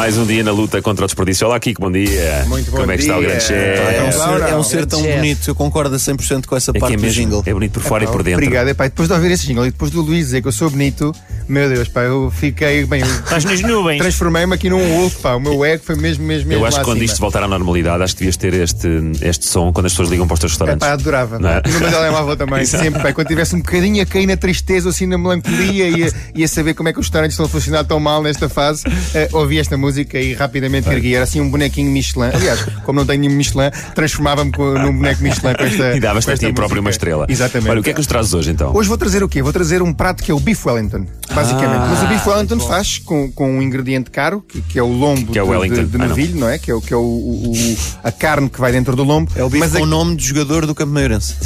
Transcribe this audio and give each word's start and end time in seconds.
Mais 0.00 0.16
um 0.16 0.24
dia 0.24 0.42
na 0.42 0.50
luta 0.50 0.80
contra 0.80 1.04
o 1.04 1.06
desperdício. 1.06 1.46
Olá, 1.46 1.60
Kiko, 1.60 1.82
bom 1.82 1.92
dia. 1.92 2.46
Muito 2.48 2.70
bom 2.70 2.78
Como 2.78 2.90
é 2.90 2.96
que 2.96 3.02
está 3.02 3.18
o 3.18 3.20
grande 3.20 3.36
É 3.36 3.40
chefe? 3.40 3.82
um 4.02 4.06
É, 4.06 4.10
ser, 4.10 4.48
é 4.48 4.56
um 4.56 4.62
ser 4.62 4.86
tão 4.86 5.02
bonito, 5.02 5.50
eu 5.50 5.54
concordo 5.54 5.94
a 5.94 5.98
100% 5.98 6.46
com 6.46 6.56
essa 6.56 6.72
que 6.72 6.78
parte 6.78 6.94
é 6.94 6.96
do 6.96 7.10
jingle. 7.10 7.42
É 7.44 7.52
bonito 7.52 7.72
por 7.72 7.82
fora 7.82 8.04
e 8.04 8.06
por 8.06 8.22
dentro. 8.22 8.42
Obrigado, 8.42 8.68
epá, 8.68 8.84
depois 8.84 9.08
de 9.10 9.14
ouvir 9.14 9.30
esse 9.32 9.46
jingle 9.46 9.66
e 9.66 9.70
depois 9.70 9.90
do 9.90 10.00
Luís 10.00 10.24
dizer 10.24 10.40
que 10.40 10.48
eu 10.48 10.52
sou 10.52 10.70
bonito, 10.70 11.14
meu 11.50 11.68
Deus, 11.68 11.88
pá, 11.88 12.02
eu 12.02 12.30
fiquei 12.34 12.84
bem. 12.86 13.02
Estás 13.02 13.44
nas 13.44 13.60
nuvens. 13.60 13.98
Transformei-me 14.00 14.54
aqui 14.54 14.70
num 14.70 14.78
wolf, 14.96 15.16
pá. 15.20 15.34
O 15.34 15.40
meu 15.40 15.64
ego 15.64 15.82
foi 15.84 15.96
mesmo, 15.96 16.24
mesmo, 16.24 16.48
mesmo. 16.48 16.62
Eu 16.62 16.66
acho 16.66 16.78
que 16.78 16.84
quando 16.84 16.98
acima. 16.98 17.04
isto 17.12 17.20
voltar 17.20 17.42
à 17.42 17.48
normalidade, 17.48 18.02
acho 18.02 18.14
que 18.14 18.20
devias 18.20 18.36
ter 18.36 18.54
este, 18.54 18.88
este 19.22 19.46
som 19.46 19.72
quando 19.72 19.86
as 19.86 19.92
pessoas 19.92 20.08
ligam 20.10 20.26
para 20.26 20.34
os 20.34 20.40
teus 20.40 20.52
É 20.52 20.54
restaurantes. 20.54 20.86
pá, 20.86 20.92
adorava. 20.92 21.38
Não 21.38 21.48
é? 21.50 21.62
E 21.66 21.70
no 21.70 21.80
meu 21.80 21.90
telemóvel 21.90 22.36
também, 22.38 22.64
sempre, 22.64 23.02
pá, 23.02 23.12
quando 23.12 23.26
tivesse 23.28 23.54
um 23.54 23.58
bocadinho 23.60 24.02
a 24.02 24.06
cair 24.06 24.26
na 24.26 24.36
tristeza, 24.36 24.88
assim 24.90 25.06
na 25.06 25.18
melancolia 25.18 25.88
e 25.88 26.04
a, 26.04 26.10
e 26.34 26.44
a 26.44 26.48
saber 26.48 26.74
como 26.74 26.88
é 26.88 26.92
que 26.92 27.00
os 27.00 27.06
restaurantes 27.06 27.34
estão 27.34 27.46
a 27.46 27.48
funcionar 27.48 27.84
tão 27.84 27.98
mal 28.00 28.22
nesta 28.22 28.48
fase, 28.48 28.84
eh, 29.14 29.28
ouvi 29.32 29.58
esta 29.58 29.76
música 29.76 30.18
e 30.18 30.34
rapidamente 30.34 30.88
ergui. 30.88 31.14
Era 31.14 31.24
assim 31.24 31.40
um 31.40 31.50
bonequinho 31.50 31.90
Michelin. 31.90 32.30
Aliás, 32.32 32.64
como 32.84 33.00
não 33.00 33.06
tenho 33.06 33.20
nenhum 33.20 33.34
Michelin, 33.34 33.70
transformava-me 33.94 34.52
num 34.56 34.92
boneco 34.96 35.22
Michelin 35.22 35.54
com 35.54 35.64
esta. 35.64 35.90
E 35.96 36.00
davas-te 36.00 36.30
a 36.30 36.34
esta 36.34 36.46
ti 36.46 36.52
próprio 36.52 36.80
uma 36.80 36.90
estrela. 36.90 37.26
Exatamente. 37.28 37.70
Olha, 37.70 37.80
o 37.80 37.82
que 37.82 37.90
é 37.90 37.92
que 37.92 37.98
nos 37.98 38.06
trazes 38.06 38.32
hoje 38.32 38.50
então? 38.50 38.74
Hoje 38.74 38.88
vou 38.88 38.96
trazer 38.96 39.22
o 39.22 39.28
quê? 39.28 39.42
Vou 39.42 39.52
trazer 39.52 39.82
um 39.82 39.92
prato 39.92 40.22
que 40.22 40.30
é 40.30 40.34
o 40.34 40.38
Beef 40.40 40.64
Wellington, 40.66 41.06
basicamente. 41.42 41.80
Mas 41.88 42.02
o 42.02 42.06
Beef 42.06 42.26
Wellington 42.26 42.60
faz 42.60 42.98
com, 42.98 43.30
com 43.32 43.58
um 43.58 43.62
ingrediente 43.62 44.10
caro, 44.10 44.40
que, 44.46 44.60
que 44.62 44.78
é 44.78 44.82
o 44.82 44.88
lombo 44.92 45.32
Que 45.32 45.38
é 45.38 45.42
o 45.42 45.62
de- 45.62 45.68
de, 45.70 45.84
de 45.86 45.96
Ah, 45.96 45.98
não. 45.98 46.08
novilho, 46.08 46.38
não. 46.40 46.48
é? 46.48 46.58
Que 46.58 46.70
é, 46.70 46.74
o, 46.74 46.80
que 46.80 46.92
é 46.92 46.96
o, 46.96 47.00
o- 47.00 47.76
a 48.02 48.12
carne 48.12 48.48
que 48.48 48.60
vai 48.60 48.72
dentro 48.72 48.94
do 48.96 49.04
lombo. 49.04 49.30
É 49.36 49.42
o 49.44 49.48
bife 49.48 49.60
mas 49.60 49.72
com 49.72 49.78
a- 49.78 49.82
o 49.82 49.86
nome 49.86 50.16
de 50.16 50.26
jogador 50.26 50.66
do 50.66 50.74
Campo 50.74 50.92
Meirense. 50.92 51.34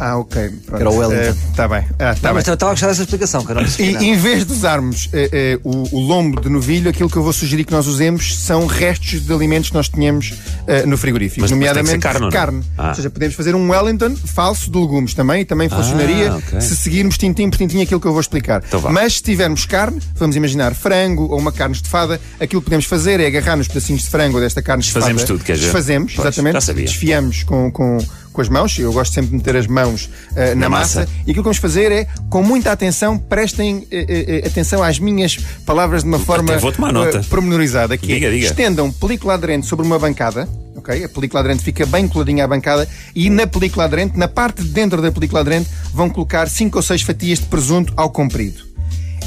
Ah, 0.00 0.16
ok. 0.16 0.50
Pronto. 0.66 0.80
Era 0.80 0.90
o 0.90 0.96
Wellington. 0.96 1.36
Está 1.50 1.68
bem. 1.68 1.84
Ah, 1.98 2.14
tá 2.14 2.28
Não, 2.28 2.34
mas 2.34 2.44
bem. 2.44 2.50
eu 2.52 2.54
estava 2.54 2.70
a 2.70 2.74
gostar 2.74 2.86
dessa 2.88 3.02
explicação, 3.02 3.44
percebi 3.44 3.96
E 4.04 4.08
em 4.08 4.16
vez 4.16 4.44
de 4.46 4.52
usarmos 4.52 5.08
eh, 5.12 5.28
eh, 5.32 5.60
o, 5.64 5.96
o 5.96 6.00
lombo 6.00 6.40
de 6.40 6.48
novilho, 6.48 6.88
aquilo 6.90 7.08
que 7.10 7.16
eu 7.16 7.22
vou 7.22 7.32
sugerir 7.32 7.64
que 7.64 7.72
nós 7.72 7.86
usemos 7.86 8.36
são 8.38 8.66
restos 8.66 9.20
de 9.24 9.32
alimentos 9.32 9.70
que 9.70 9.76
nós 9.76 9.88
tínhamos 9.88 10.32
eh, 10.66 10.86
no 10.86 10.96
frigorífico. 10.96 11.40
Mas 11.42 11.50
nomeadamente 11.50 11.90
ser 11.92 11.98
carne, 11.98 12.18
ou 12.20 12.24
não? 12.24 12.30
carne. 12.30 12.62
Ah. 12.78 12.88
Ou 12.90 12.94
seja, 12.94 13.10
podemos 13.10 13.34
fazer 13.34 13.54
um 13.54 13.70
Wellington 13.70 14.14
falso 14.16 14.70
de 14.70 14.78
legumes 14.78 15.12
também, 15.14 15.42
e 15.42 15.44
também 15.44 15.68
funcionaria 15.68 16.32
Ah, 16.32 16.36
ok. 16.36 16.60
se 16.60 16.76
seguirmos 16.76 17.18
tintim 17.18 17.50
por 17.50 17.56
tintim 17.58 17.82
aquilo 17.82 18.00
que 18.00 18.06
eu 18.06 18.12
vou 18.12 18.20
explicar. 18.20 18.62
Então. 18.66 18.80
Mas 18.92 19.20
tivermos 19.24 19.64
carne, 19.66 20.00
vamos 20.16 20.36
imaginar 20.36 20.74
frango 20.74 21.24
ou 21.32 21.38
uma 21.38 21.50
carne 21.52 21.74
estufada, 21.74 22.20
aquilo 22.38 22.60
que 22.60 22.66
podemos 22.66 22.84
fazer 22.84 23.18
é 23.20 23.26
agarrar 23.26 23.56
nos 23.56 23.66
pedacinhos 23.68 24.02
de 24.02 24.10
frango 24.10 24.36
ou 24.36 24.42
desta 24.42 24.62
carne 24.62 24.82
estufada. 24.82 25.06
Desfazemos 25.06 25.24
tudo, 25.28 25.44
quer 25.44 25.54
dizer? 25.54 25.64
Desfazemos, 25.66 26.12
Pois, 26.14 26.26
exatamente. 26.28 26.54
já 26.54 26.60
sabia. 26.60 26.84
Desfiamos 26.84 27.42
com, 27.42 27.70
com, 27.70 27.98
com 28.32 28.40
as 28.40 28.48
mãos. 28.48 28.78
Eu 28.78 28.92
gosto 28.92 29.12
sempre 29.14 29.30
de 29.30 29.36
meter 29.36 29.56
as 29.56 29.66
mãos 29.66 30.10
eh, 30.36 30.50
na, 30.54 30.62
Na 30.62 30.68
massa. 30.68 31.00
massa. 31.00 31.12
E 31.18 31.30
aquilo 31.30 31.36
que 31.36 31.42
vamos 31.42 31.56
fazer 31.58 31.90
é, 31.90 32.06
com 32.28 32.42
muita 32.42 32.70
atenção, 32.72 33.16
prestem 33.18 33.86
eh, 33.90 34.42
eh, 34.44 34.46
atenção 34.46 34.82
às 34.82 34.98
minhas 34.98 35.36
palavras 35.64 36.02
de 36.02 36.08
uma 36.08 36.18
forma 36.18 36.56
vou 36.58 36.72
tomar 36.72 36.92
nota. 36.92 37.20
pormenorizada. 37.30 37.96
Que 37.96 38.12
é, 38.12 38.14
Diga, 38.16 38.30
diga. 38.30 38.46
estendam 38.46 38.90
película 38.92 39.34
aderente 39.34 39.66
sobre 39.66 39.86
uma 39.86 39.98
bancada. 39.98 40.48
ok? 40.76 41.04
A 41.04 41.08
película 41.08 41.40
aderente 41.40 41.62
fica 41.64 41.86
bem 41.86 42.06
coladinha 42.06 42.44
à 42.44 42.48
bancada 42.48 42.86
e 43.14 43.30
na 43.30 43.46
película 43.46 43.84
aderente, 43.84 44.18
na 44.18 44.28
parte 44.28 44.62
de 44.62 44.68
dentro 44.68 45.00
da 45.00 45.10
película 45.10 45.40
aderente, 45.40 45.68
vão 45.92 46.10
colocar 46.10 46.48
5 46.48 46.76
ou 46.78 46.82
6 46.82 47.02
fatias 47.02 47.38
de 47.38 47.46
presunto 47.46 47.92
ao 47.96 48.10
comprido. 48.10 48.73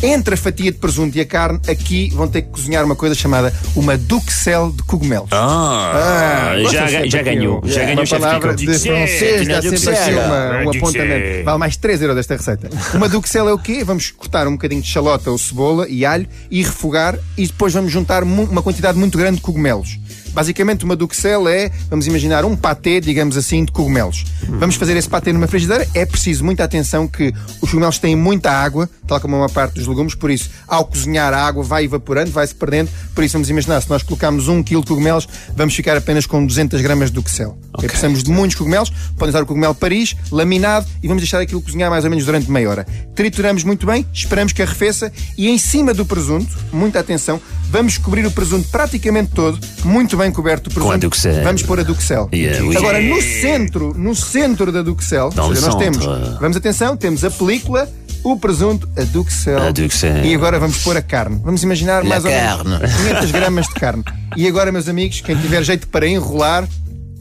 Entre 0.02 0.36
a 0.36 0.38
fatia 0.38 0.72
de 0.72 0.78
presunto 0.78 1.17
e 1.17 1.22
a 1.22 1.26
carne, 1.26 1.59
aqui 1.67 2.12
vão 2.14 2.28
ter 2.28 2.44
que 2.44 2.50
cozinhar 2.50 2.86
uma 2.86 2.95
coisa 2.95 3.16
chamada 3.16 3.52
uma 3.76 3.98
duxelle 3.98 4.72
de 4.72 4.83
cogumelos. 4.83 5.30
Ah, 5.32 6.54
gostam 6.61 6.88
já, 6.88 7.05
já 7.08 7.21
ganhou. 7.23 7.61
Já 7.66 7.83
ganhou 7.83 8.04
uma 8.04 8.20
palavra 8.20 8.54
de 8.54 8.66
francês, 8.67 9.48
dá 9.48 9.60
sempre 9.60 9.89
aqui 9.89 10.11
uma, 10.11 10.60
um 10.60 10.71
Dizer. 10.71 10.77
apontamento. 10.77 11.45
Vale 11.45 11.58
mais 11.58 11.77
3 11.77 12.02
euros 12.04 12.16
desta 12.16 12.36
receita. 12.36 12.70
Uma 12.94 13.10
duxelle 13.10 13.49
é 13.49 13.54
o 13.54 13.58
quê? 13.58 13.83
Vamos 13.83 14.11
cortar 14.11 14.48
um 14.48 14.52
bocadinho 14.52 14.83
de 14.83 14.88
xalota 14.88 15.32
ou 15.32 15.38
cebola 15.38 15.88
e 15.89 16.05
alho 16.05 16.27
e 16.52 16.61
refogar 16.61 17.17
e 17.36 17.48
depois 17.48 17.73
vamos 17.73 17.92
juntar 17.92 18.21
uma 18.23 18.61
quantidade 18.61 19.00
muito 19.00 19.17
grande 19.17 19.38
de 19.38 19.42
cogumelos. 19.42 19.98
Basicamente, 20.37 20.86
uma 20.86 20.95
duxelle 20.95 21.48
é, 21.48 21.71
vamos 21.89 22.05
imaginar, 22.05 22.45
um 22.45 22.55
patê, 22.55 23.02
digamos 23.02 23.36
assim, 23.36 23.65
de 23.65 23.71
cogumelos. 23.71 24.23
Vamos 24.48 24.75
fazer 24.75 24.95
esse 24.95 25.09
patê 25.09 25.33
numa 25.33 25.48
frigideira. 25.48 25.87
É 25.95 26.05
preciso 26.05 26.45
muita 26.45 26.64
atenção 26.64 27.08
que 27.08 27.33
os 27.59 27.71
cogumelos 27.71 27.98
têm 27.98 28.15
muita 28.15 28.52
água, 28.52 28.87
tal 29.08 29.20
como 29.20 29.36
uma 29.36 29.49
parte 29.49 29.73
dos 29.73 29.87
legumes, 29.87 30.14
por 30.14 30.30
isso, 30.30 30.52
ao 30.67 30.86
cozinhar, 30.86 31.33
a 31.33 31.43
água 31.43 31.64
vai 31.64 31.86
evaporando, 31.86 32.30
vai-se 32.30 32.53
perdendo. 32.53 32.87
Por 33.15 33.23
isso, 33.23 33.33
vamos 33.33 33.49
imaginar, 33.49 33.81
se 33.81 33.89
nós 33.89 34.03
colocarmos 34.03 34.47
um 34.47 34.61
quilo 34.61 34.81
de 34.81 34.87
cogumelos, 34.89 35.27
vamos 35.55 35.73
ficar 35.73 35.97
apenas 35.97 36.27
com 36.27 36.45
200 36.45 36.81
gramas 36.81 37.09
de 37.09 37.15
duxelle. 37.15 37.53
Ok, 37.73 37.89
Precisamos 37.89 38.21
de 38.21 38.30
muitos 38.30 38.55
cogumelos. 38.55 38.92
Podem 39.17 39.30
usar 39.30 39.42
o 39.42 39.45
cogumelo 39.47 39.73
Paris, 39.73 40.15
laminado, 40.31 40.86
e 41.02 41.08
vamos 41.08 41.23
deixar 41.23 41.42
aquilo 41.42 41.64
cozinhar 41.64 41.89
mais 41.89 42.03
ou 42.03 42.11
menos 42.11 42.23
durante 42.23 42.52
meia 42.52 42.70
hora. 42.70 42.86
Trituramos 43.15 43.64
muito 43.64 43.87
bem, 43.87 44.05
esperamos 44.14 44.53
que 44.53 44.61
arrefeça, 44.61 45.11
e 45.36 45.49
em 45.49 45.58
cima 45.58 45.95
do 45.95 46.05
presunto, 46.05 46.55
muita 46.71 46.99
atenção, 46.99 47.42
vamos 47.70 47.98
cobrir 47.98 48.26
o 48.26 48.32
presunto 48.32 48.67
praticamente 48.70 49.32
todo, 49.33 49.60
muito 49.83 50.16
bem 50.17 50.32
coberto 50.32 50.67
o 50.70 50.73
presunto. 50.73 50.94
a 50.94 50.98
duxelle. 50.98 51.44
Vamos 51.44 51.64
pôr 51.64 51.80
a 51.80 51.83
duxelle. 51.83 52.28
Yeah, 52.33 52.64
we- 52.66 52.78
Agora, 52.78 53.02
no 53.02 53.22
centro, 53.22 53.94
no 53.98 54.16
centro 54.16 54.72
da 54.72 54.82
ou 55.44 55.54
seja, 55.54 55.67
le 55.67 55.73
nós 55.73 55.76
temos, 55.76 56.06
vamos 56.39 56.58
atenção, 56.58 56.95
temos 56.98 57.23
a 57.23 57.32
película, 57.32 57.88
o 58.23 58.38
presunto, 58.38 58.88
a 58.98 59.02
duxelle. 59.04 59.67
A 59.67 59.72
duxelle. 59.72 60.27
E 60.27 60.33
agora 60.36 60.60
vamos 60.60 60.77
pôr 60.80 60.98
a 60.98 61.02
carne. 61.02 61.39
Vamos 61.44 61.64
imaginar 61.64 62.04
mais 62.04 62.23
ou 62.26 62.32
carne. 62.32 62.70
menos 62.70 62.95
500 62.95 63.32
gramas 63.32 63.66
de 63.67 63.73
carne. 63.73 64.04
E 64.36 64.48
agora, 64.48 64.72
meus 64.72 64.88
amigos, 64.88 65.22
quem 65.22 65.36
tiver 65.38 65.64
jeito 65.64 65.88
para 65.88 66.08
enrolar, 66.08 66.67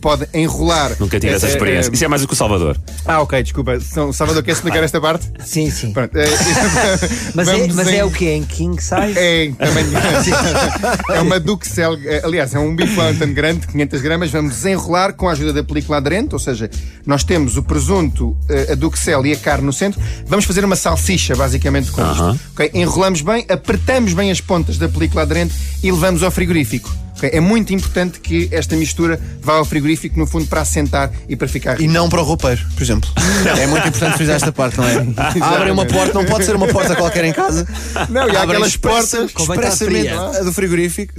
pode 0.06 0.28
enrolar. 0.32 0.92
Nunca 1.00 1.18
tive 1.18 1.32
essa 1.34 1.46
Eh, 1.46 1.48
eh, 1.48 1.52
experiência. 1.54 1.90
eh, 1.90 1.94
Isso 1.94 2.04
é 2.04 2.06
mais 2.06 2.22
do 2.22 2.28
que 2.28 2.34
o 2.34 2.36
Salvador. 2.36 2.76
Ah, 3.04 3.20
ok, 3.22 3.42
desculpa. 3.42 3.80
São- 3.80 4.12
Salvador, 4.12 4.40
quer 4.44 4.52
explicar 4.52 4.80
esta 4.84 5.00
parte? 5.00 5.28
Sim, 5.44 5.68
sim. 5.68 5.92
Pronto. 5.92 6.12
Mas, 7.34 7.48
é, 7.48 7.52
vamos 7.58 7.74
mas 7.74 7.88
em- 7.88 7.96
é 7.96 8.04
o 8.04 8.10
quê? 8.12 8.30
Em 8.30 8.44
king 8.44 8.80
size? 8.80 9.18
É, 9.18 9.44
em 9.46 9.52
tamanho 9.54 9.88
É 11.12 11.20
uma 11.20 11.40
duxelle, 11.40 12.06
eh, 12.06 12.20
aliás, 12.24 12.54
é 12.54 12.58
um 12.60 12.76
bife 12.76 12.96
Wellington 12.98 13.32
grande, 13.34 13.66
500 13.66 14.00
gramas. 14.00 14.30
Vamos 14.30 14.54
desenrolar 14.54 15.12
com 15.14 15.28
a 15.28 15.32
ajuda 15.32 15.52
da 15.52 15.64
película 15.64 15.96
aderente, 15.98 16.34
ou 16.34 16.38
seja, 16.38 16.70
nós 17.04 17.24
temos 17.24 17.56
o 17.56 17.62
presunto, 17.64 18.36
eh, 18.48 18.68
a 18.72 18.74
duxelle 18.76 19.30
e 19.30 19.32
a 19.32 19.36
carne 19.36 19.66
no 19.66 19.72
centro. 19.72 20.00
Vamos 20.28 20.44
fazer 20.44 20.64
uma 20.64 20.76
salsicha, 20.76 21.34
basicamente, 21.34 21.90
com 21.90 22.00
isto. 22.12 22.40
Ok? 22.52 22.70
Enrolamos 22.74 23.22
bem, 23.22 23.44
apertamos 23.48 24.12
bem 24.12 24.30
as 24.30 24.40
pontas 24.40 24.78
da 24.78 24.88
película 24.88 25.22
aderente 25.22 25.52
e 25.82 25.90
levamos 25.90 26.22
ao 26.22 26.30
frigorífico. 26.30 26.94
É 27.22 27.40
muito 27.40 27.72
importante 27.72 28.20
que 28.20 28.48
esta 28.52 28.76
mistura 28.76 29.18
vá 29.40 29.54
ao 29.54 29.64
frigorífico, 29.64 30.18
no 30.18 30.26
fundo, 30.26 30.46
para 30.46 30.60
assentar 30.60 31.10
e 31.28 31.36
para 31.36 31.48
ficar 31.48 31.80
E 31.80 31.88
não 31.88 32.08
para 32.08 32.20
o 32.20 32.24
roupeiro, 32.24 32.60
por 32.74 32.82
exemplo. 32.82 33.10
É 33.58 33.66
muito 33.66 33.88
importante 33.88 34.16
frisar 34.16 34.36
esta 34.36 34.52
parte, 34.52 34.76
não 34.76 34.84
é? 34.84 35.06
Abrem 35.40 35.72
uma 35.72 35.86
porta, 35.86 36.12
não 36.12 36.24
pode 36.24 36.44
ser 36.44 36.54
uma 36.54 36.68
porta 36.68 36.94
qualquer 36.94 37.24
em 37.24 37.32
casa. 37.32 37.66
Não, 38.08 38.28
e 38.28 38.36
há 38.36 38.42
Abrem 38.42 38.56
aquelas 38.56 38.76
portas 38.76 39.30
estar 39.30 39.54
expressamente 39.54 40.08
a 40.10 40.42
do 40.42 40.52
frigorífico. 40.52 41.14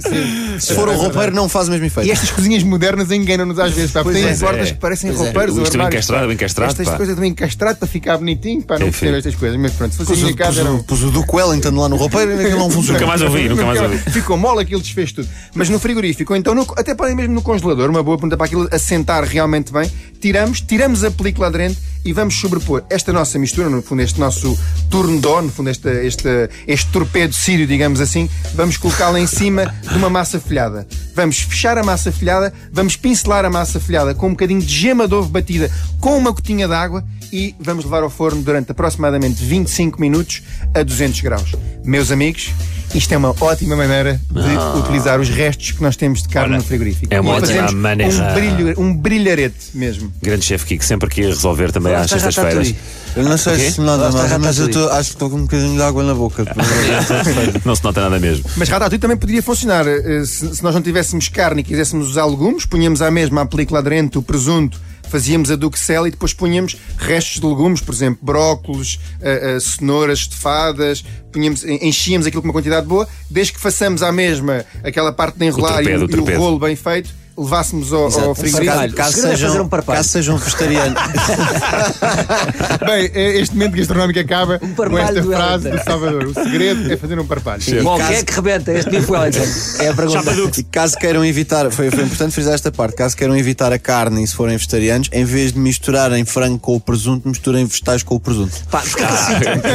Se 0.58 0.74
for 0.74 0.88
um 0.88 0.96
roupeiro, 0.96 1.34
não 1.34 1.48
faz 1.48 1.68
o 1.68 1.70
mesmo 1.70 1.86
efeito. 1.86 2.08
E 2.08 2.12
estas 2.12 2.30
cozinhas 2.30 2.62
modernas 2.62 3.10
enganam-nos 3.10 3.58
às 3.58 3.72
vezes, 3.72 3.90
pá, 3.90 4.02
porque 4.02 4.20
têm 4.20 4.28
é. 4.28 4.36
portas 4.36 4.70
que 4.70 4.78
parecem 4.78 5.10
Pois 5.10 5.20
é. 5.20 5.24
roupeiros. 5.24 5.54
O 5.54 5.58
ou 5.58 5.62
instrumento 5.62 5.88
armários, 5.88 6.04
encastrado, 6.04 6.32
encastrado, 6.32 6.70
Estas 6.72 6.88
pá. 6.88 6.96
coisas 6.96 7.14
também 7.14 7.30
encastrado 7.30 7.78
para 7.78 7.88
ficar 7.88 8.18
bonitinho, 8.18 8.62
para 8.62 8.78
não 8.78 8.86
perceber 8.86 9.18
estas 9.18 9.34
coisas. 9.34 9.58
Mas 9.58 9.72
pronto, 9.72 9.92
se 9.92 9.98
fosse 9.98 10.10
Pus 10.10 10.18
em 10.20 10.24
minha 10.24 10.36
casa 10.36 10.50
pus, 10.50 10.58
era 10.60 10.72
o, 10.72 10.84
pus 10.84 11.02
o 11.02 11.10
Duke 11.10 11.36
Wellington 11.36 11.70
lá 11.70 11.88
no 11.88 11.96
roupeiro 11.96 12.32
e 12.32 12.44
aquilo 12.44 12.58
não 12.58 12.70
funciona. 12.70 12.98
Nunca 12.98 13.08
mais 13.08 13.22
ouvi, 13.22 13.48
nunca 13.48 13.64
mais 13.64 13.80
ouvi. 13.80 13.98
Ficou 14.10 14.36
mole, 14.36 14.62
aquilo 14.62 14.80
desfez 14.80 15.12
tudo. 15.12 15.28
Mas 15.54 15.68
no 15.68 15.80
frigorífico, 15.92 16.34
ou 16.34 16.36
então 16.38 16.54
no- 16.54 16.66
até 16.76 16.94
podem 16.94 17.14
mesmo 17.16 17.32
no 17.34 17.40
congelador, 17.40 17.88
uma 17.88 18.02
boa 18.02 18.18
pergunta 18.18 18.36
para 18.36 18.44
aquilo 18.44 18.68
assentar 18.70 19.24
realmente 19.24 19.72
bem. 19.72 19.90
Tiramos, 20.20 20.60
tiramos 20.60 21.02
a 21.02 21.10
película 21.10 21.46
aderente 21.46 21.78
e 22.04 22.12
vamos 22.12 22.34
sobrepor 22.38 22.82
esta 22.90 23.10
nossa 23.10 23.38
mistura, 23.38 23.70
no 23.70 23.80
fundo, 23.80 24.02
este 24.02 24.20
nosso 24.20 24.58
tourne-don, 24.90 25.42
no 25.42 25.48
fundo, 25.50 25.70
este, 25.70 25.88
este, 26.06 26.50
este 26.66 26.90
torpedo 26.92 27.32
sírio, 27.32 27.66
digamos 27.66 28.00
assim, 28.02 28.28
vamos 28.54 28.76
colocá-la 28.76 29.18
em 29.18 29.26
cima 29.26 29.74
de 29.82 29.96
uma 29.96 30.10
massa 30.10 30.38
folhada. 30.38 30.86
Vamos 31.14 31.38
fechar 31.40 31.78
a 31.78 31.82
massa 31.82 32.12
folhada, 32.12 32.52
vamos 32.70 32.94
pincelar 32.96 33.44
a 33.46 33.50
massa 33.50 33.80
folhada 33.80 34.14
com 34.14 34.26
um 34.26 34.30
bocadinho 34.30 34.60
de 34.60 34.68
gema 34.72 35.08
de 35.08 35.14
ovo 35.14 35.28
batida 35.30 35.70
com 36.00 36.18
uma 36.18 36.32
gotinha 36.32 36.68
de 36.68 36.74
água 36.74 37.02
e 37.32 37.54
vamos 37.60 37.84
levar 37.84 38.02
ao 38.02 38.10
forno 38.10 38.42
durante 38.42 38.72
aproximadamente 38.72 39.42
25 39.42 39.98
minutos 40.00 40.42
a 40.74 40.82
200 40.82 41.20
graus. 41.22 41.52
Meus 41.88 42.10
amigos, 42.10 42.50
isto 42.94 43.12
é 43.14 43.16
uma 43.16 43.34
ótima 43.40 43.74
maneira 43.74 44.20
de 44.30 44.78
utilizar 44.80 45.18
os 45.18 45.30
restos 45.30 45.70
que 45.70 45.82
nós 45.82 45.96
temos 45.96 46.22
de 46.22 46.28
carne 46.28 46.56
no 46.58 46.62
frigorífico. 46.62 47.06
é 47.12 47.18
uma 47.18 47.32
E 47.32 47.42
ótima 47.42 47.72
maneira. 47.72 48.12
Um, 48.12 48.34
brilho, 48.34 48.74
um 48.80 48.94
brilharete 48.94 49.70
mesmo. 49.72 50.12
Grande 50.22 50.44
chefe 50.44 50.66
Kiko, 50.66 50.84
sempre 50.84 51.06
aqui 51.08 51.22
a 51.24 51.28
resolver 51.28 51.72
também 51.72 51.94
às 51.94 52.10
sextas-feiras. 52.10 52.74
Eu 53.16 53.22
não 53.24 53.38
sei 53.38 53.56
quê? 53.56 53.70
se 53.70 53.80
nada 53.80 54.10
mais, 54.12 54.36
mas 54.36 54.58
eu 54.58 54.70
tô- 54.70 54.86
acho 54.90 55.08
que 55.10 55.14
estou 55.16 55.30
com 55.30 55.36
um 55.36 55.42
bocadinho 55.42 55.76
de 55.76 55.82
água 55.82 56.04
na 56.04 56.12
boca. 56.14 56.44
Não 57.64 57.74
se 57.74 57.82
nota 57.82 58.02
nada 58.02 58.20
mesmo. 58.20 58.44
Mas 58.54 58.68
ratatouille 58.68 59.00
também 59.00 59.16
poderia 59.16 59.42
funcionar. 59.42 59.86
eh, 59.88 60.24
Se, 60.26 60.56
se 60.56 60.62
nós 60.62 60.74
não 60.74 60.82
tivéssemos 60.82 61.28
carne 61.30 61.62
e 61.62 61.64
quiséssemos 61.64 62.10
usar 62.10 62.26
legumes, 62.26 62.66
punhamos 62.66 63.00
à 63.00 63.10
mesma 63.10 63.40
a 63.40 63.46
película 63.46 63.80
aderente, 63.80 64.18
o 64.18 64.22
presunto, 64.22 64.78
fazíamos 65.08 65.50
a 65.50 65.56
duxelle 65.56 66.08
e 66.08 66.10
depois 66.10 66.32
punhamos 66.32 66.76
restos 66.96 67.40
de 67.40 67.46
legumes, 67.46 67.80
por 67.80 67.94
exemplo, 67.94 68.18
brócolos, 68.22 68.98
ah, 69.22 69.56
ah, 69.56 69.60
cenouras 69.60 70.20
estofadas, 70.20 71.04
punhamos, 71.32 71.64
en- 71.64 71.86
enchíamos 71.88 72.26
aquilo 72.26 72.42
com 72.42 72.48
uma 72.48 72.54
quantidade 72.54 72.86
boa, 72.86 73.08
desde 73.30 73.52
que 73.52 73.60
façamos 73.60 74.02
à 74.02 74.12
mesma 74.12 74.64
aquela 74.84 75.12
parte 75.12 75.38
de 75.38 75.46
enrolar 75.46 75.80
e, 75.82 75.84
torpedo, 75.98 76.02
o- 76.02 76.06
o 76.06 76.08
e 76.08 76.20
o 76.36 76.38
rolo 76.38 76.58
bem 76.58 76.76
feito, 76.76 77.10
levássemos 77.38 77.92
ao, 77.92 78.04
ao 78.04 78.34
frigorífico. 78.34 78.94
Caso 78.94 79.26
é 79.26 79.30
sejam, 79.36 79.62
um 79.62 79.68
caso 79.68 80.08
sejam 80.08 80.36
vegetarianos. 80.36 81.00
Bem, 82.84 83.10
eh, 83.14 83.38
este 83.40 83.54
momento 83.54 83.76
gastronómico 83.76 84.18
acaba 84.18 84.58
com 84.58 84.68
parpalho 84.74 85.02
esta 85.02 85.20
do 85.22 85.30
frase 85.32 85.64
Wellington. 85.68 85.84
do 85.84 85.90
Salvador. 85.90 86.24
O 86.26 86.34
segredo 86.34 86.92
é 86.92 86.96
fazer 86.96 87.18
um 87.18 87.26
parpalho. 87.26 87.62
Qualquer 87.82 88.08
caso- 88.08 88.24
que 88.26 88.32
rebenta 88.34 88.72
este 88.72 88.90
bife 88.90 89.10
Wellington. 89.10 89.46
É 89.78 89.88
a 89.88 89.94
pergunta. 89.94 90.60
E 90.60 90.62
caso 90.64 90.96
queiram 90.98 91.24
evitar, 91.24 91.70
foi, 91.70 91.90
foi 91.90 92.04
importante 92.04 92.32
frisar 92.32 92.54
esta 92.54 92.72
parte, 92.72 92.96
caso 92.96 93.16
queiram 93.16 93.36
evitar 93.36 93.72
a 93.72 93.78
carne 93.78 94.22
e 94.22 94.26
se 94.26 94.34
forem 94.34 94.56
vegetarianos, 94.56 95.08
em 95.12 95.24
vez 95.24 95.52
de 95.52 95.58
misturarem 95.58 96.24
frango 96.24 96.58
com 96.58 96.74
o 96.74 96.80
presunto, 96.80 97.28
misturem 97.28 97.64
vegetais 97.64 98.02
com 98.02 98.14
o 98.16 98.20
presunto. 98.20 98.52
Pá, 98.70 98.82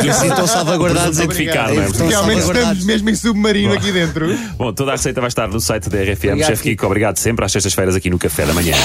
E 0.04 0.10
assim 0.10 0.28
estão 0.28 0.48
salvaguardados 0.48 1.20
em 1.20 1.24
Identificado, 1.24 1.74
não 1.74 1.84
é? 1.84 1.88
Realmente 2.08 2.40
estamos 2.42 2.86
mesmo 2.86 3.10
em 3.10 3.16
submarino 3.16 3.74
aqui 3.74 3.92
dentro. 3.92 4.38
Bom, 4.58 4.74
toda 4.74 4.92
a 4.92 4.96
receita 4.96 5.22
vai 5.22 5.28
estar 5.30 5.48
no 5.48 5.60
site 5.60 5.90
da 5.90 5.98
RFM. 6.00 6.14
Obrigado, 6.34 6.48
Chefe 6.50 6.64
Kiko, 6.64 6.86
obrigado 6.86 7.18
sempre 7.18 7.46
às 7.46 7.53
sextas-feiras 7.54 7.96
aqui 7.96 8.10
no 8.10 8.20
Café 8.20 8.46
da 8.46 8.54
Manhã. 8.54 8.76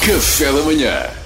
Café 0.00 0.52
da 0.52 0.62
manhã. 0.62 1.25